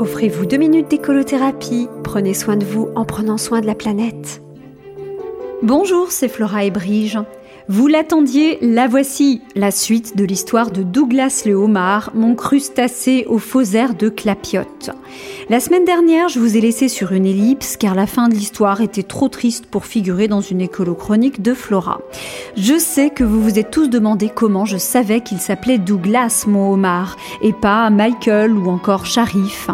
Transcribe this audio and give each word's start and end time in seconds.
Offrez-vous 0.00 0.44
deux 0.44 0.56
minutes 0.56 0.90
d'écolothérapie. 0.90 1.88
Prenez 2.02 2.34
soin 2.34 2.56
de 2.56 2.64
vous 2.64 2.88
en 2.96 3.04
prenant 3.04 3.38
soin 3.38 3.60
de 3.60 3.66
la 3.66 3.76
planète. 3.76 4.42
Bonjour, 5.62 6.10
c'est 6.10 6.28
Flora 6.28 6.64
et 6.64 6.72
Brige. 6.72 7.18
Vous 7.66 7.86
l'attendiez, 7.86 8.58
la 8.60 8.86
voici, 8.88 9.40
la 9.56 9.70
suite 9.70 10.18
de 10.18 10.24
l'histoire 10.24 10.70
de 10.70 10.82
Douglas 10.82 11.44
le 11.46 11.54
homard, 11.54 12.10
mon 12.14 12.34
crustacé 12.34 13.24
aux 13.26 13.38
faux 13.38 13.62
airs 13.62 13.94
de 13.94 14.10
clapiote. 14.10 14.90
La 15.48 15.60
semaine 15.60 15.86
dernière, 15.86 16.28
je 16.28 16.40
vous 16.40 16.58
ai 16.58 16.60
laissé 16.60 16.88
sur 16.88 17.12
une 17.12 17.24
ellipse 17.24 17.78
car 17.78 17.94
la 17.94 18.06
fin 18.06 18.28
de 18.28 18.34
l'histoire 18.34 18.82
était 18.82 19.02
trop 19.02 19.30
triste 19.30 19.64
pour 19.64 19.86
figurer 19.86 20.28
dans 20.28 20.42
une 20.42 20.60
écolo-chronique 20.60 21.40
de 21.40 21.54
Flora. 21.54 22.02
Je 22.54 22.78
sais 22.78 23.08
que 23.08 23.24
vous 23.24 23.42
vous 23.42 23.58
êtes 23.58 23.70
tous 23.70 23.88
demandé 23.88 24.28
comment 24.28 24.66
je 24.66 24.76
savais 24.76 25.22
qu'il 25.22 25.38
s'appelait 25.38 25.78
Douglas 25.78 26.44
mon 26.46 26.70
homard 26.74 27.16
et 27.40 27.54
pas 27.54 27.88
Michael 27.88 28.52
ou 28.52 28.68
encore 28.68 29.06
Sharif. 29.06 29.70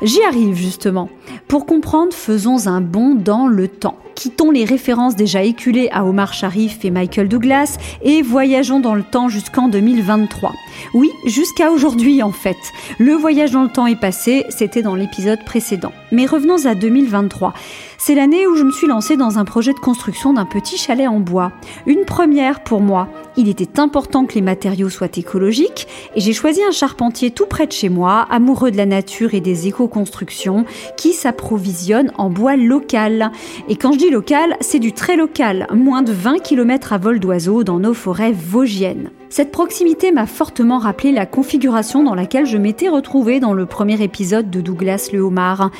J'y 0.00 0.22
arrive 0.22 0.54
justement. 0.54 1.10
Pour 1.48 1.66
comprendre, 1.66 2.14
faisons 2.14 2.66
un 2.66 2.80
bond 2.80 3.14
dans 3.14 3.46
le 3.46 3.68
temps. 3.68 3.98
Quittons 4.16 4.50
les 4.50 4.64
références 4.64 5.14
déjà 5.14 5.42
éculées 5.42 5.90
à 5.92 6.06
Omar 6.06 6.32
Sharif 6.32 6.86
et 6.86 6.90
Michael 6.90 7.28
Douglas 7.28 7.76
et 8.00 8.22
voyageons 8.22 8.80
dans 8.80 8.94
le 8.94 9.02
temps 9.02 9.28
jusqu'en 9.28 9.68
2023. 9.68 10.54
Oui, 10.94 11.10
jusqu'à 11.26 11.70
aujourd'hui 11.70 12.22
en 12.22 12.32
fait. 12.32 12.56
Le 12.98 13.12
voyage 13.12 13.50
dans 13.50 13.62
le 13.62 13.68
temps 13.68 13.86
est 13.86 14.00
passé, 14.00 14.46
c'était 14.48 14.80
dans 14.80 14.94
l'épisode 14.94 15.44
précédent. 15.44 15.92
Mais 16.12 16.24
revenons 16.24 16.64
à 16.64 16.74
2023. 16.74 17.52
C'est 17.98 18.14
l'année 18.14 18.46
où 18.46 18.56
je 18.56 18.62
me 18.62 18.70
suis 18.70 18.86
lancée 18.86 19.16
dans 19.16 19.38
un 19.38 19.44
projet 19.44 19.72
de 19.72 19.78
construction 19.78 20.32
d'un 20.32 20.44
petit 20.44 20.78
chalet 20.78 21.08
en 21.08 21.20
bois. 21.20 21.52
Une 21.86 22.04
première 22.04 22.62
pour 22.62 22.80
moi. 22.80 23.08
Il 23.36 23.48
était 23.48 23.80
important 23.80 24.24
que 24.24 24.34
les 24.34 24.42
matériaux 24.42 24.88
soient 24.88 25.08
écologiques 25.16 25.88
et 26.14 26.20
j'ai 26.20 26.32
choisi 26.32 26.62
un 26.62 26.70
charpentier 26.70 27.30
tout 27.30 27.46
près 27.46 27.66
de 27.66 27.72
chez 27.72 27.88
moi, 27.88 28.26
amoureux 28.30 28.70
de 28.70 28.76
la 28.76 28.86
nature 28.86 29.34
et 29.34 29.40
des 29.40 29.66
éco-constructions, 29.66 30.64
qui 30.96 31.12
s'approvisionne 31.12 32.12
en 32.16 32.30
bois 32.30 32.56
local. 32.56 33.30
Et 33.68 33.76
quand 33.76 33.92
je 33.92 33.98
local, 34.10 34.56
c'est 34.60 34.78
du 34.78 34.92
très 34.92 35.16
local, 35.16 35.66
moins 35.72 36.02
de 36.02 36.12
20 36.12 36.38
km 36.40 36.92
à 36.92 36.98
vol 36.98 37.20
d'oiseau 37.20 37.64
dans 37.64 37.78
nos 37.78 37.94
forêts 37.94 38.32
vosgiennes. 38.32 39.10
Cette 39.28 39.50
proximité 39.50 40.12
m'a 40.12 40.26
fortement 40.26 40.78
rappelé 40.78 41.12
la 41.12 41.26
configuration 41.26 42.02
dans 42.02 42.14
laquelle 42.14 42.46
je 42.46 42.56
m'étais 42.56 42.88
retrouvée 42.88 43.40
dans 43.40 43.52
le 43.52 43.66
premier 43.66 44.02
épisode 44.02 44.50
de 44.50 44.60
Douglas 44.60 45.10
le 45.12 45.20
homard. 45.20 45.70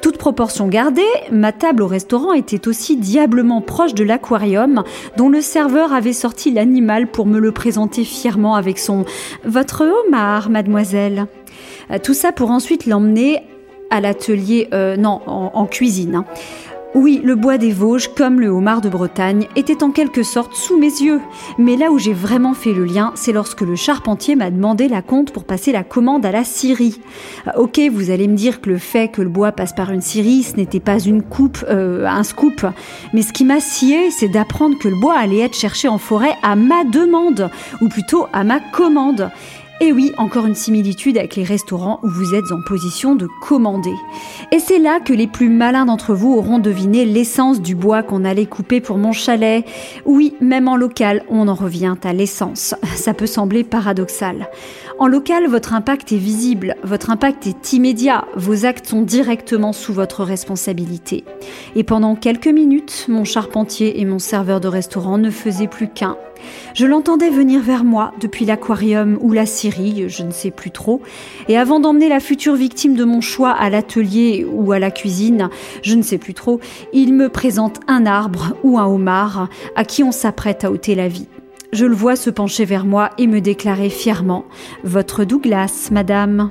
Toute 0.00 0.18
proportion 0.18 0.68
gardée, 0.68 1.02
ma 1.30 1.52
table 1.52 1.82
au 1.82 1.86
restaurant 1.86 2.32
était 2.32 2.68
aussi 2.68 2.96
diablement 2.96 3.60
proche 3.60 3.94
de 3.94 4.04
l'aquarium 4.04 4.82
dont 5.16 5.28
le 5.28 5.40
serveur 5.40 5.92
avait 5.92 6.12
sorti 6.12 6.50
l'animal 6.50 7.08
pour 7.08 7.26
me 7.26 7.38
le 7.38 7.52
présenter 7.52 8.04
fièrement 8.04 8.54
avec 8.54 8.78
son 8.78 9.04
Votre 9.44 9.84
homard, 9.84 10.50
mademoiselle. 10.50 11.26
Tout 12.02 12.14
ça 12.14 12.32
pour 12.32 12.50
ensuite 12.50 12.86
l'emmener 12.86 13.42
à 13.92 14.00
l'atelier, 14.00 14.68
euh, 14.72 14.96
non, 14.96 15.20
en, 15.26 15.66
cuisine. 15.66 16.24
Oui, 16.94 17.22
le 17.24 17.36
bois 17.36 17.56
des 17.56 17.72
Vosges, 17.72 18.08
comme 18.14 18.38
le 18.38 18.48
homard 18.48 18.82
de 18.82 18.90
Bretagne, 18.90 19.48
était 19.56 19.82
en 19.82 19.90
quelque 19.92 20.22
sorte 20.22 20.54
sous 20.54 20.78
mes 20.78 21.00
yeux. 21.00 21.22
Mais 21.56 21.76
là 21.76 21.90
où 21.90 21.98
j'ai 21.98 22.12
vraiment 22.12 22.52
fait 22.52 22.74
le 22.74 22.84
lien, 22.84 23.12
c'est 23.14 23.32
lorsque 23.32 23.62
le 23.62 23.76
charpentier 23.76 24.36
m'a 24.36 24.50
demandé 24.50 24.88
la 24.88 25.00
compte 25.00 25.32
pour 25.32 25.44
passer 25.44 25.72
la 25.72 25.84
commande 25.84 26.26
à 26.26 26.32
la 26.32 26.44
scierie. 26.44 27.00
Euh, 27.46 27.52
ok, 27.62 27.80
vous 27.90 28.10
allez 28.10 28.28
me 28.28 28.36
dire 28.36 28.60
que 28.60 28.68
le 28.68 28.76
fait 28.76 29.08
que 29.08 29.22
le 29.22 29.30
bois 29.30 29.52
passe 29.52 29.72
par 29.72 29.90
une 29.90 30.02
scierie, 30.02 30.42
ce 30.42 30.56
n'était 30.56 30.80
pas 30.80 30.98
une 30.98 31.22
coupe, 31.22 31.64
euh, 31.70 32.04
un 32.06 32.24
scoop. 32.24 32.66
Mais 33.14 33.22
ce 33.22 33.32
qui 33.32 33.46
m'a 33.46 33.60
scié, 33.60 34.10
c'est 34.10 34.28
d'apprendre 34.28 34.78
que 34.78 34.88
le 34.88 34.96
bois 34.96 35.16
allait 35.18 35.40
être 35.40 35.56
cherché 35.56 35.88
en 35.88 35.98
forêt 35.98 36.36
à 36.42 36.56
ma 36.56 36.84
demande, 36.84 37.50
ou 37.80 37.88
plutôt 37.88 38.26
à 38.34 38.44
ma 38.44 38.60
commande. 38.60 39.30
Et 39.84 39.90
oui, 39.90 40.12
encore 40.16 40.46
une 40.46 40.54
similitude 40.54 41.18
avec 41.18 41.34
les 41.34 41.42
restaurants 41.42 41.98
où 42.04 42.08
vous 42.08 42.36
êtes 42.36 42.52
en 42.52 42.60
position 42.62 43.16
de 43.16 43.26
commander. 43.40 43.96
Et 44.52 44.60
c'est 44.60 44.78
là 44.78 45.00
que 45.00 45.12
les 45.12 45.26
plus 45.26 45.48
malins 45.48 45.86
d'entre 45.86 46.14
vous 46.14 46.36
auront 46.36 46.60
deviné 46.60 47.04
l'essence 47.04 47.60
du 47.60 47.74
bois 47.74 48.04
qu'on 48.04 48.24
allait 48.24 48.46
couper 48.46 48.80
pour 48.80 48.96
mon 48.96 49.10
chalet. 49.10 49.64
Oui, 50.04 50.36
même 50.40 50.68
en 50.68 50.76
local, 50.76 51.24
on 51.28 51.48
en 51.48 51.54
revient 51.54 51.96
à 52.04 52.12
l'essence. 52.12 52.76
Ça 52.94 53.12
peut 53.12 53.26
sembler 53.26 53.64
paradoxal. 53.64 54.48
En 55.00 55.08
local, 55.08 55.48
votre 55.48 55.74
impact 55.74 56.12
est 56.12 56.16
visible, 56.16 56.76
votre 56.84 57.10
impact 57.10 57.48
est 57.48 57.72
immédiat, 57.72 58.24
vos 58.36 58.64
actes 58.64 58.86
sont 58.86 59.02
directement 59.02 59.72
sous 59.72 59.92
votre 59.92 60.22
responsabilité. 60.22 61.24
Et 61.74 61.82
pendant 61.82 62.14
quelques 62.14 62.46
minutes, 62.46 63.06
mon 63.08 63.24
charpentier 63.24 64.00
et 64.00 64.04
mon 64.04 64.20
serveur 64.20 64.60
de 64.60 64.68
restaurant 64.68 65.18
ne 65.18 65.30
faisaient 65.30 65.66
plus 65.66 65.88
qu'un 65.88 66.16
je 66.74 66.86
l'entendais 66.86 67.30
venir 67.30 67.60
vers 67.60 67.84
moi 67.84 68.12
depuis 68.20 68.44
l'aquarium 68.44 69.18
ou 69.20 69.32
la 69.32 69.46
scierie, 69.46 70.04
je 70.08 70.22
ne 70.22 70.30
sais 70.30 70.50
plus 70.50 70.70
trop, 70.70 71.00
et 71.48 71.58
avant 71.58 71.80
d'emmener 71.80 72.08
la 72.08 72.20
future 72.20 72.54
victime 72.54 72.94
de 72.94 73.04
mon 73.04 73.20
choix 73.20 73.50
à 73.50 73.70
l'atelier 73.70 74.46
ou 74.50 74.72
à 74.72 74.78
la 74.78 74.90
cuisine, 74.90 75.50
je 75.82 75.94
ne 75.94 76.02
sais 76.02 76.18
plus 76.18 76.34
trop, 76.34 76.60
il 76.92 77.14
me 77.14 77.28
présente 77.28 77.80
un 77.88 78.06
arbre 78.06 78.54
ou 78.62 78.78
un 78.78 78.86
homard 78.86 79.48
à 79.76 79.84
qui 79.84 80.02
on 80.02 80.12
s'apprête 80.12 80.64
à 80.64 80.70
ôter 80.70 80.94
la 80.94 81.08
vie. 81.08 81.28
Je 81.72 81.86
le 81.86 81.94
vois 81.94 82.16
se 82.16 82.28
pencher 82.28 82.66
vers 82.66 82.84
moi 82.84 83.10
et 83.16 83.26
me 83.26 83.40
déclarer 83.40 83.88
fièrement 83.88 84.44
Votre 84.84 85.24
Douglas, 85.24 85.88
madame. 85.90 86.50